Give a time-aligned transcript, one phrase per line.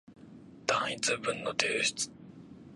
[0.65, 2.09] 単一文の提出